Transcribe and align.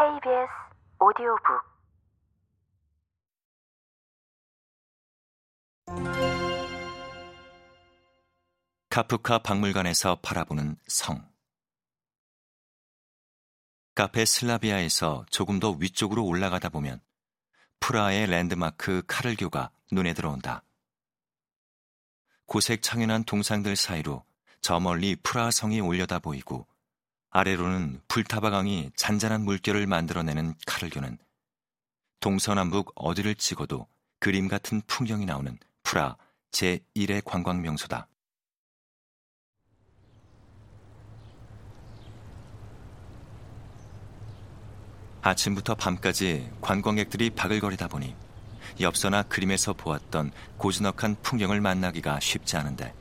KBS 0.00 0.48
오디오북 0.98 1.60
카프카 8.88 9.40
박물관에서 9.40 10.20
바라보는 10.22 10.76
성. 10.86 11.28
카페 13.94 14.24
슬라비아에서 14.24 15.26
조금 15.28 15.60
더 15.60 15.72
위쪽으로 15.72 16.24
올라가다 16.24 16.70
보면 16.70 17.02
프라하의 17.80 18.26
랜드마크 18.28 19.02
카를교가 19.06 19.70
눈에 19.92 20.14
들어온다. 20.14 20.62
고색 22.46 22.80
창연한 22.80 23.24
동상들 23.24 23.76
사이로 23.76 24.24
저 24.62 24.80
멀리 24.80 25.14
프라하 25.16 25.50
성이 25.50 25.82
올려다 25.82 26.20
보이고 26.20 26.69
아래로는 27.30 28.00
불타바강이 28.08 28.90
잔잔한 28.96 29.44
물결을 29.44 29.86
만들어내는 29.86 30.54
카를교는 30.66 31.16
동서남북 32.18 32.92
어디를 32.96 33.36
찍어도 33.36 33.86
그림 34.18 34.48
같은 34.48 34.82
풍경이 34.86 35.26
나오는 35.26 35.56
프라 35.84 36.16
제1의 36.50 37.24
관광 37.24 37.62
명소다. 37.62 38.08
아침부터 45.22 45.74
밤까지 45.76 46.50
관광객들이 46.60 47.30
바글거리다 47.30 47.88
보니 47.88 48.14
엽서나 48.80 49.22
그림에서 49.24 49.72
보았던 49.74 50.32
고즈넉한 50.56 51.16
풍경을 51.22 51.60
만나기가 51.60 52.18
쉽지 52.20 52.56
않은데 52.56 52.94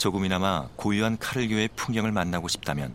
조금이나마 0.00 0.66
고유한 0.76 1.18
카를교의 1.18 1.68
풍경을 1.76 2.10
만나고 2.10 2.48
싶다면 2.48 2.94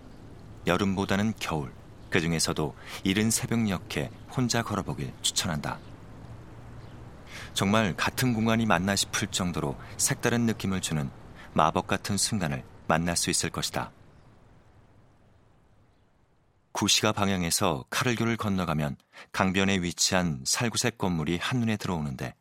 여름보다는 0.65 1.33
겨울, 1.39 1.71
그 2.09 2.19
중에서도 2.19 2.75
이른 3.03 3.29
새벽녘에 3.29 4.09
혼자 4.31 4.63
걸어보길 4.63 5.13
추천한다. 5.21 5.77
정말 7.53 7.95
같은 7.95 8.33
공간이 8.33 8.65
맞나 8.65 8.95
싶을 8.95 9.27
정도로 9.27 9.77
색다른 9.97 10.47
느낌을 10.47 10.81
주는 10.81 11.11
마법 11.53 11.85
같은 11.85 12.17
순간을 12.17 12.63
만날 12.87 13.15
수 13.15 13.29
있을 13.29 13.51
것이다. 13.51 13.91
구시가 16.71 17.11
방향에서 17.11 17.85
카를교를 17.91 18.35
건너가면 18.35 18.97
강변에 19.31 19.77
위치한 19.77 20.41
살구색 20.43 20.97
건물이 20.97 21.37
한눈에 21.37 21.77
들어오는데 21.77 22.33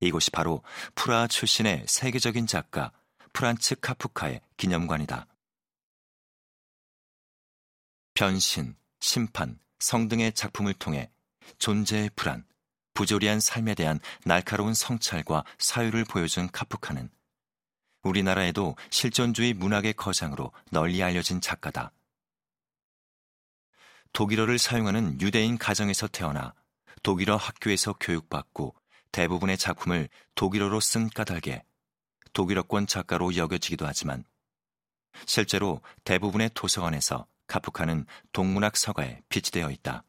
이곳이 0.00 0.30
바로 0.30 0.62
프라하 0.94 1.26
출신의 1.26 1.84
세계적인 1.86 2.46
작가 2.46 2.90
프란츠 3.38 3.76
카프카의 3.76 4.40
기념관이다. 4.56 5.28
변신, 8.14 8.74
심판, 8.98 9.60
성 9.78 10.08
등의 10.08 10.32
작품을 10.32 10.74
통해 10.74 11.08
존재의 11.58 12.10
불안, 12.16 12.44
부조리한 12.94 13.38
삶에 13.38 13.76
대한 13.76 14.00
날카로운 14.24 14.74
성찰과 14.74 15.44
사유를 15.56 16.04
보여준 16.06 16.50
카프카는 16.50 17.10
우리나라에도 18.02 18.74
실존주의 18.90 19.54
문학의 19.54 19.92
거장으로 19.92 20.50
널리 20.72 21.00
알려진 21.00 21.40
작가다. 21.40 21.92
독일어를 24.14 24.58
사용하는 24.58 25.20
유대인 25.20 25.58
가정에서 25.58 26.08
태어나 26.08 26.54
독일어 27.04 27.36
학교에서 27.36 27.92
교육받고 28.00 28.74
대부분의 29.12 29.58
작품을 29.58 30.08
독일어로 30.34 30.80
쓴 30.80 31.08
까닭에 31.08 31.67
독일어권 32.32 32.86
작가로 32.86 33.36
여겨지기도 33.36 33.86
하지만 33.86 34.24
실제로 35.26 35.80
대부분의 36.04 36.50
도서관에서 36.54 37.26
카프카는 37.46 38.06
동문학 38.32 38.76
서가에 38.76 39.22
비치되어 39.28 39.70
있다. 39.70 40.04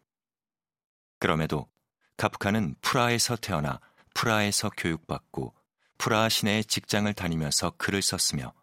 그럼에도 1.20 1.70
카프카는 2.18 2.76
프라하에서 2.82 3.38
태어나 3.38 3.80
프라하에서 4.14 4.70
교육받고 4.78 5.54
프라하 5.98 6.30
시내에 6.30 6.64
직장을 6.64 7.12
다니면서 7.14 7.72
글을 7.78 8.02
썼으며 8.02 8.54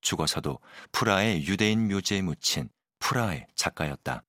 죽어서도 0.00 0.58
프라하의 0.92 1.46
유대인 1.46 1.88
묘지에 1.88 2.22
묻힌 2.22 2.68
프라하의 2.98 3.46
작가였다. 3.54 4.22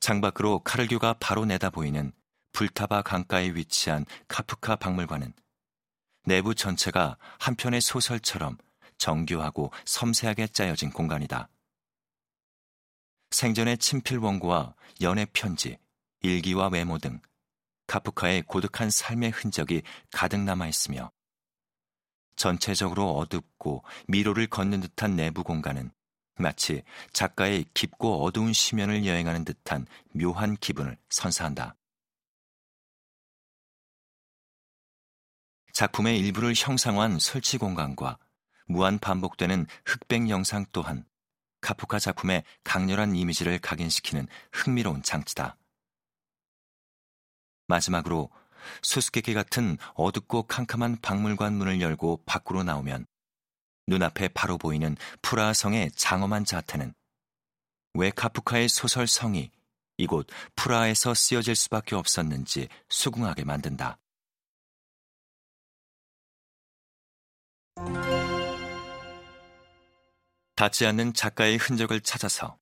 창밖으로 0.00 0.60
카를교가 0.60 1.14
바로 1.18 1.46
내다보이는 1.46 2.12
불타바 2.52 3.02
강가에 3.02 3.50
위치한 3.54 4.04
카프카 4.28 4.76
박물관은 4.76 5.32
내부 6.24 6.54
전체가 6.54 7.16
한편의 7.38 7.80
소설처럼 7.80 8.56
정교하고 8.98 9.72
섬세하게 9.84 10.48
짜여진 10.48 10.90
공간이다. 10.90 11.48
생전의 13.30 13.78
친필 13.78 14.18
원고와 14.18 14.74
연애 15.02 15.26
편지, 15.32 15.78
일기와 16.20 16.68
외모 16.68 16.98
등 16.98 17.20
카프카의 17.86 18.42
고독한 18.42 18.90
삶의 18.90 19.30
흔적이 19.30 19.82
가득 20.10 20.40
남아 20.40 20.68
있으며 20.68 21.10
전체적으로 22.36 23.10
어둡고 23.16 23.84
미로를 24.08 24.46
걷는 24.46 24.80
듯한 24.80 25.16
내부 25.16 25.44
공간은 25.44 25.92
마치 26.36 26.82
작가의 27.12 27.66
깊고 27.74 28.24
어두운 28.24 28.52
시면을 28.52 29.06
여행하는 29.06 29.44
듯한 29.44 29.86
묘한 30.12 30.56
기분을 30.56 30.96
선사한다. 31.10 31.76
작품의 35.74 36.20
일부를 36.20 36.54
형상화한 36.56 37.18
설치 37.18 37.58
공간과 37.58 38.16
무한 38.66 39.00
반복되는 39.00 39.66
흑백 39.84 40.30
영상 40.30 40.64
또한 40.72 41.04
카프카 41.60 41.98
작품의 41.98 42.44
강렬한 42.62 43.16
이미지를 43.16 43.58
각인시키는 43.58 44.28
흥미로운 44.52 45.02
장치다. 45.02 45.56
마지막으로 47.66 48.30
수수께끼 48.82 49.34
같은 49.34 49.76
어둡고 49.94 50.44
캄캄한 50.44 51.00
박물관 51.02 51.54
문을 51.54 51.80
열고 51.80 52.22
밖으로 52.24 52.62
나오면 52.62 53.06
눈앞에 53.88 54.28
바로 54.28 54.58
보이는 54.58 54.96
프라하성의 55.22 55.90
장엄한 55.96 56.44
자태는 56.44 56.94
왜 57.94 58.10
카프카의 58.10 58.68
소설 58.68 59.08
성이 59.08 59.50
이곳 59.96 60.28
프라하에서 60.54 61.14
쓰여질 61.14 61.56
수밖에 61.56 61.96
없었는지 61.96 62.68
수긍하게 62.88 63.44
만든다. 63.44 63.98
닿지 70.56 70.86
않는 70.86 71.14
작가의 71.14 71.56
흔적을 71.56 72.00
찾아서 72.00 72.58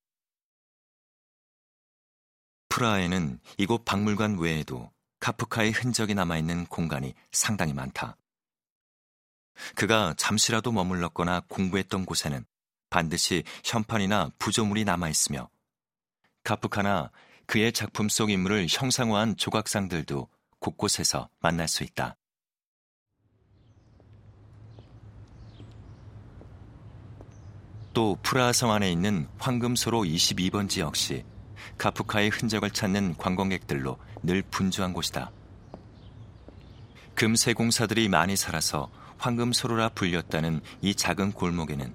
프라하에는 2.71 3.39
이곳 3.59 3.85
박물관 3.85 4.39
외에도 4.39 4.91
카프카의 5.21 5.73
흔적이 5.73 6.15
남아있는 6.15 6.67
공간이 6.67 7.15
상당히 7.33 7.75
많다. 7.75 8.17
그가 9.77 10.15
잠시라도 10.17 10.73
머물렀거나 10.73 11.41
공부했던 11.49 12.07
곳에는 12.07 12.45
반드시 12.89 13.45
현판이나 13.63 14.31
부조물이 14.39 14.85
남아있으며 14.85 15.51
카프카나 16.45 17.11
그의 17.47 17.73
작품 17.73 18.09
속 18.09 18.31
인물을 18.31 18.67
형상화한 18.71 19.37
조각상들도 19.37 20.29
곳곳에서 20.59 21.29
만날 21.41 21.69
수 21.69 21.85
있다. 21.85 22.17
또 28.03 28.19
프라하 28.21 28.53
성 28.53 28.73
안에 28.73 28.91
있는 28.91 29.29
황금소로 29.39 30.01
22번지 30.01 30.81
역시 30.81 31.25
카프카의 31.79 32.31
흔적을 32.31 32.73
찾는 32.73 33.15
관광객들로 33.17 33.97
늘 34.25 34.43
분주한 34.43 34.93
곳이다. 34.93 35.31
금세 37.15 37.53
공사들이 37.53 38.09
많이 38.09 38.35
살아서 38.35 38.91
황금소로라 39.19 39.91
불렸다는 39.91 40.63
이 40.81 40.97
작은 40.97 41.31
골목에는 41.31 41.95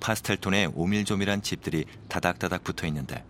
파스텔톤의 0.00 0.72
오밀조밀한 0.74 1.42
집들이 1.42 1.84
다닥다닥 2.08 2.64
붙어 2.64 2.86
있는데 2.86 3.22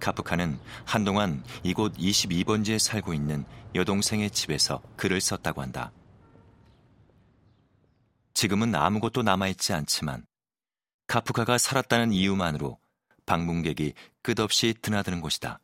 카프카는 0.00 0.58
한동안 0.84 1.42
이곳 1.62 1.96
22번지에 1.96 2.78
살고 2.78 3.14
있는 3.14 3.46
여동생의 3.74 4.30
집에서 4.30 4.82
글을 4.96 5.22
썼다고 5.22 5.62
한다. 5.62 5.90
지금은 8.34 8.74
아무것도 8.74 9.22
남아있지 9.22 9.72
않지만 9.72 10.26
카프카가 11.08 11.58
살았다는 11.58 12.12
이유만으로 12.12 12.78
방문객이 13.26 13.94
끝없이 14.22 14.74
드나드는 14.80 15.20
곳이다. 15.20 15.58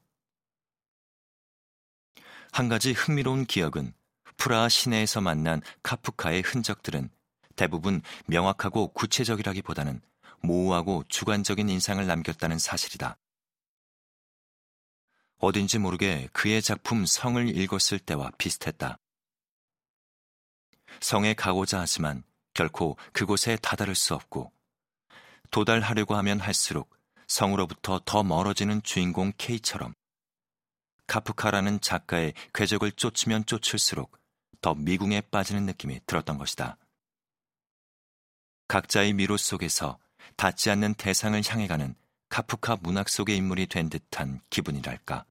한 2.52 2.68
가지 2.68 2.92
흥미로운 2.92 3.44
기억은 3.44 3.94
프라하 4.36 4.68
시내에서 4.68 5.20
만난 5.20 5.60
카프카의 5.82 6.42
흔적들은 6.42 7.10
대부분 7.56 8.02
명확하고 8.26 8.92
구체적이라기보다는 8.94 10.00
모호하고 10.40 11.04
주관적인 11.08 11.68
인상을 11.68 12.04
남겼다는 12.06 12.58
사실이다. 12.58 13.16
어딘지 15.38 15.78
모르게 15.78 16.28
그의 16.32 16.62
작품 16.62 17.04
성을 17.04 17.56
읽었을 17.56 17.98
때와 17.98 18.30
비슷했다. 18.38 18.98
성에 21.00 21.34
가고자 21.34 21.80
하지만 21.80 22.24
결코 22.54 22.96
그곳에 23.12 23.56
다다를 23.56 23.94
수 23.94 24.14
없고 24.14 24.52
도달하려고 25.50 26.16
하면 26.16 26.40
할수록 26.40 26.96
성으로부터 27.26 28.00
더 28.04 28.22
멀어지는 28.22 28.82
주인공 28.82 29.32
K처럼 29.38 29.94
카프카라는 31.06 31.80
작가의 31.80 32.34
궤적을 32.52 32.92
쫓으면 32.92 33.44
쫓을수록 33.46 34.18
더 34.60 34.74
미궁에 34.74 35.20
빠지는 35.22 35.66
느낌이 35.66 36.00
들었던 36.06 36.38
것이다. 36.38 36.78
각자의 38.68 39.12
미로 39.12 39.36
속에서 39.36 39.98
닿지 40.36 40.70
않는 40.70 40.94
대상을 40.94 41.40
향해 41.48 41.66
가는 41.66 41.94
카프카 42.30 42.78
문학 42.80 43.08
속의 43.08 43.36
인물이 43.36 43.66
된 43.66 43.90
듯한 43.90 44.40
기분이랄까. 44.50 45.26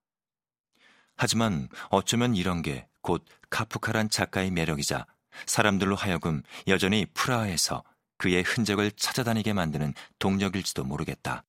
하지만 1.16 1.69
어쩌면 1.89 2.36
이런 2.36 2.62
게 2.62 2.88
곧 3.04 3.24
카프카란 3.51 4.09
작가의 4.09 4.50
매력이자 4.50 5.06
사람들로 5.45 5.95
하여금 5.95 6.42
여전히 6.68 7.06
프라하에서 7.13 7.83
그의 8.18 8.44
흔적을 8.44 8.92
찾아다니게 8.92 9.54
만드는 9.54 9.94
동력일지도 10.19 10.83
모르겠다. 10.83 11.44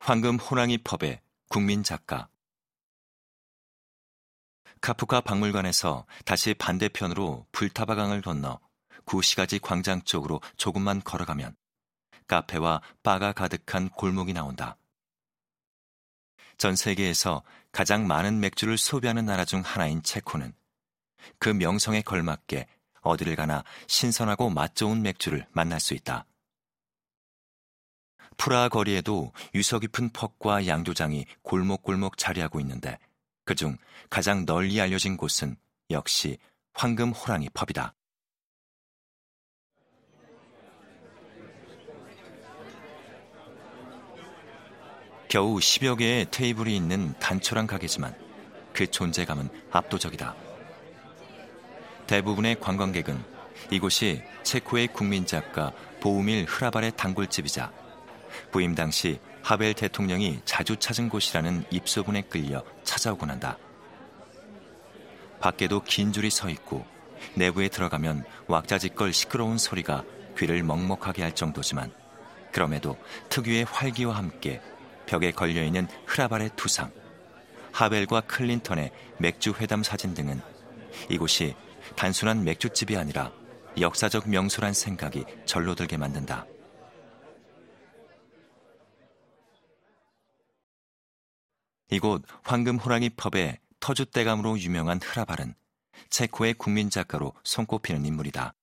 황금 0.00 0.36
호랑이 0.36 0.78
펍의 0.78 1.20
국민 1.48 1.82
작가 1.82 2.28
카프카 4.80 5.20
박물관에서 5.20 6.06
다시 6.24 6.54
반대편으로 6.54 7.46
불타바강을 7.52 8.20
건너 8.20 8.58
구시가지 9.04 9.60
광장 9.60 10.02
쪽으로 10.02 10.40
조금만 10.56 11.00
걸어가면 11.02 11.54
카페와 12.26 12.82
바가 13.02 13.32
가득한 13.32 13.90
골목이 13.90 14.32
나온다. 14.32 14.76
전 16.58 16.74
세계에서 16.74 17.42
가장 17.70 18.06
많은 18.06 18.40
맥주를 18.40 18.76
소비하는 18.76 19.24
나라 19.24 19.44
중 19.44 19.60
하나인 19.60 20.02
체코는 20.02 20.52
그 21.38 21.48
명성에 21.48 22.02
걸맞게 22.02 22.66
어디를 23.02 23.36
가나 23.36 23.64
신선하고 23.86 24.50
맛 24.50 24.74
좋은 24.74 25.02
맥주를 25.02 25.46
만날 25.52 25.80
수 25.80 25.94
있다. 25.94 26.26
프라하 28.36 28.68
거리에도 28.68 29.32
유서 29.54 29.78
깊은 29.78 30.10
펍과 30.10 30.66
양조장이 30.66 31.26
골목골목 31.42 32.16
자리하고 32.16 32.60
있는데 32.60 32.98
그중 33.44 33.76
가장 34.08 34.46
널리 34.46 34.80
알려진 34.80 35.16
곳은 35.16 35.56
역시 35.90 36.38
황금 36.74 37.10
호랑이 37.10 37.48
펍이다. 37.50 37.94
겨우 45.28 45.56
10여 45.56 45.96
개의 45.96 46.26
테이블이 46.30 46.76
있는 46.76 47.18
단촐한 47.18 47.66
가게지만 47.66 48.14
그 48.74 48.86
존재감은 48.90 49.48
압도적이다. 49.70 50.51
대부분의 52.06 52.60
관광객은 52.60 53.22
이곳이 53.70 54.22
체코의 54.42 54.88
국민 54.88 55.24
작가 55.26 55.72
보우밀 56.00 56.44
흐라발의 56.44 56.92
단골집이자 56.96 57.72
부임 58.50 58.74
당시 58.74 59.20
하벨 59.42 59.74
대통령이 59.74 60.40
자주 60.44 60.76
찾은 60.76 61.08
곳이라는 61.08 61.64
입소문에 61.70 62.22
끌려 62.22 62.62
찾아오곤 62.84 63.30
한다. 63.30 63.58
밖에도 65.40 65.82
긴 65.82 66.12
줄이 66.12 66.30
서 66.30 66.48
있고 66.48 66.86
내부에 67.34 67.68
들어가면 67.68 68.24
왁자지껄 68.46 69.12
시끄러운 69.12 69.58
소리가 69.58 70.04
귀를 70.38 70.62
먹먹하게 70.62 71.22
할 71.22 71.34
정도지만 71.34 71.92
그럼에도 72.52 72.96
특유의 73.28 73.64
활기와 73.64 74.16
함께 74.16 74.60
벽에 75.06 75.32
걸려있는 75.32 75.88
흐라발의 76.06 76.50
투상, 76.56 76.92
하벨과 77.72 78.22
클린턴의 78.22 78.92
맥주 79.18 79.52
회담 79.52 79.82
사진 79.82 80.14
등은 80.14 80.40
이곳이 81.08 81.54
단순한 81.96 82.44
맥주집이 82.44 82.96
아니라 82.96 83.32
역사적 83.80 84.28
명소란 84.28 84.72
생각이 84.72 85.24
절로 85.46 85.74
들게 85.74 85.96
만든다. 85.96 86.46
이곳 91.90 92.22
황금 92.42 92.78
호랑이 92.78 93.10
펍의 93.10 93.58
터줏대감으로 93.80 94.58
유명한 94.60 94.98
흐라발은 95.02 95.54
체코의 96.08 96.54
국민 96.54 96.88
작가로 96.88 97.34
손꼽히는 97.44 98.06
인물이다. 98.06 98.54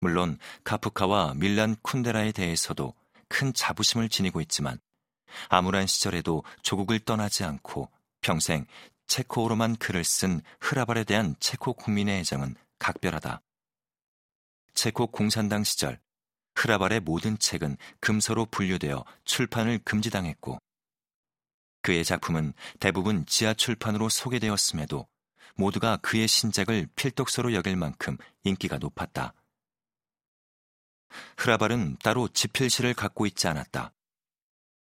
물론 0.00 0.38
카프카와 0.64 1.34
밀란 1.36 1.76
쿤데라에 1.76 2.34
대해서도 2.34 2.94
큰 3.28 3.54
자부심을 3.54 4.08
지니고 4.08 4.40
있지만 4.42 4.78
암울한 5.48 5.86
시절에도 5.86 6.44
조국을 6.62 6.98
떠나지 6.98 7.44
않고 7.44 7.88
평생 8.20 8.66
체코어로만 9.06 9.76
글을 9.76 10.04
쓴 10.04 10.40
흐라발에 10.60 11.04
대한 11.04 11.34
체코 11.40 11.72
국민의 11.74 12.20
애정은 12.20 12.54
각별하다. 12.78 13.42
체코 14.74 15.06
공산당 15.06 15.64
시절 15.64 16.00
흐라발의 16.54 17.00
모든 17.00 17.38
책은 17.38 17.76
금서로 18.00 18.46
분류되어 18.46 19.04
출판을 19.24 19.80
금지당했고 19.84 20.58
그의 21.82 22.04
작품은 22.04 22.54
대부분 22.80 23.26
지하 23.26 23.54
출판으로 23.54 24.08
소개되었음에도 24.08 25.06
모두가 25.56 25.98
그의 25.98 26.28
신작을 26.28 26.88
필독서로 26.94 27.52
여길 27.54 27.76
만큼 27.76 28.16
인기가 28.44 28.78
높았다. 28.78 29.34
흐라발은 31.36 31.98
따로 32.02 32.28
지필실을 32.28 32.94
갖고 32.94 33.26
있지 33.26 33.48
않았다. 33.48 33.92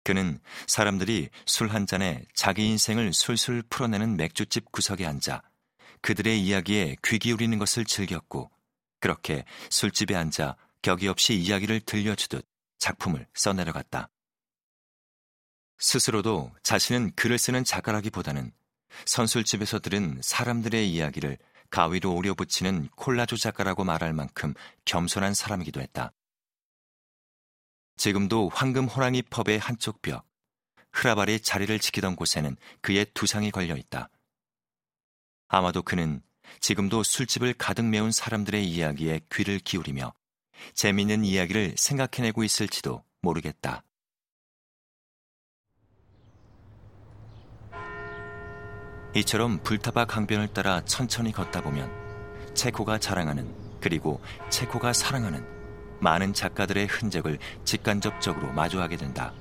그는 0.05 0.41
사람들이 0.67 1.31
술 1.47 1.71
한 1.73 1.87
잔에 1.87 2.25
자기 2.35 2.67
인생을 2.69 3.13
술술 3.13 3.63
풀어내는 3.71 4.17
맥주집 4.17 4.73
구석에 4.73 5.07
앉아 5.07 5.43
그들의 6.01 6.41
이야기에 6.41 6.97
귀 7.05 7.19
기울이는 7.19 7.59
것을 7.59 7.85
즐겼고 7.85 8.51
그렇게 9.01 9.45
술집에 9.71 10.15
앉아 10.17 10.57
격이 10.83 11.09
없이 11.09 11.35
이야기를 11.35 11.81
들려주듯 11.81 12.45
작품을 12.79 13.27
써내려갔다. 13.35 14.09
스스로도 15.79 16.53
자신은 16.63 17.13
글을 17.15 17.39
쓰는 17.39 17.65
작가라기보다는 17.65 18.53
선술집에서 19.07 19.79
들은 19.79 20.21
사람들의 20.23 20.91
이야기를 20.93 21.39
가위로 21.71 22.15
오려 22.15 22.35
붙이는 22.35 22.89
콜라조 22.97 23.37
작가라고 23.37 23.85
말할 23.85 24.13
만큼 24.13 24.55
겸손한 24.85 25.35
사람이기도 25.35 25.81
했다. 25.81 26.13
지금도 27.97 28.51
황금 28.53 28.87
호랑이 28.87 29.23
펍의 29.23 29.59
한쪽 29.59 30.03
벽, 30.03 30.27
흐라발이 30.93 31.41
자리를 31.41 31.79
지키던 31.79 32.17
곳에는 32.17 32.57
그의 32.81 33.07
두상이 33.15 33.51
걸려 33.51 33.77
있다. 33.77 34.09
아마도 35.49 35.83
그는 35.83 36.23
지금도 36.61 37.03
술집을 37.03 37.55
가득 37.55 37.85
메운 37.85 38.11
사람들의 38.11 38.65
이야기에 38.65 39.21
귀를 39.33 39.59
기울이며 39.59 40.13
재미있는 40.75 41.25
이야기를 41.25 41.75
생각해내고 41.77 42.45
있을지도 42.45 43.05
모르겠다. 43.21 43.85
이처럼 49.15 49.63
불타바 49.63 50.07
강변을 50.07 50.55
따라 50.55 50.83
천천히 50.87 51.33
걷다 51.33 51.61
보면 51.61 51.91
체코가 52.55 52.99
자랑하는 52.99 53.81
그리고 53.81 54.23
체코가 54.49 54.95
사랑하는 54.95 55.45
많은 56.03 56.35
작가들의 56.35 56.87
흔적을 56.87 57.39
직간접적으로 57.65 58.53
마주하게 58.53 58.97
된다. 58.97 59.33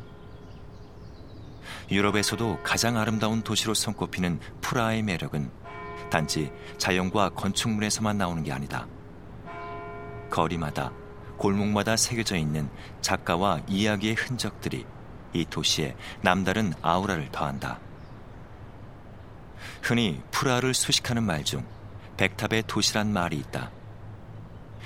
유럽에서도 1.90 2.60
가장 2.64 2.98
아름다운 2.98 3.42
도시로 3.42 3.74
손꼽히는 3.74 4.40
프라하의 4.62 5.02
매력은 5.02 5.52
단지 6.10 6.52
자연과 6.78 7.30
건축물에서만 7.30 8.18
나오는 8.18 8.44
게 8.44 8.52
아니다. 8.52 8.88
거리마다 10.30 10.92
골목마다 11.38 11.98
새겨져 11.98 12.38
있는 12.38 12.70
작가와 13.02 13.62
이야기의 13.68 14.14
흔적들이 14.14 14.86
이 15.34 15.46
도시에 15.46 15.96
남다른 16.22 16.74
아우라를 16.82 17.30
더한다. 17.32 17.80
흔히 19.82 20.22
프라하를 20.32 20.74
수식하는 20.74 21.24
말 21.24 21.44
중 21.44 21.66
백탑의 22.18 22.64
도시란 22.68 23.12
말이 23.12 23.38
있다. 23.38 23.72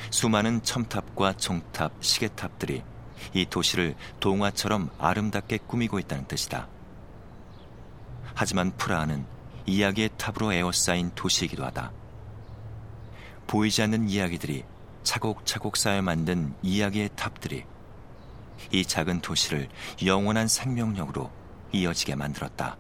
수많은 0.10 0.64
첨탑과 0.64 1.34
종탑, 1.38 1.94
시계탑들이 2.02 2.84
이 3.34 3.46
도시를 3.46 3.96
동화처럼 4.20 4.90
아름답게 4.98 5.60
꾸미고 5.68 6.00
있다는 6.00 6.28
뜻이다. 6.28 6.68
하지만 8.34 8.76
프라하는 8.78 9.26
이야기의 9.66 10.10
탑으로 10.18 10.54
에워싸인 10.54 11.12
도시이기도 11.16 11.66
하다. 11.66 11.92
보이지 13.48 13.82
않는 13.84 14.10
이야기들이 14.10 14.64
차곡차곡 15.04 15.78
쌓여 15.78 16.02
만든 16.02 16.54
이야기의 16.62 17.10
탑들이 17.16 17.64
이 18.72 18.86
작은 18.86 19.22
도시를 19.22 19.70
영원한 20.06 20.48
생명력으로 20.48 21.32
이어지게 21.72 22.16
만들었다. 22.16 22.78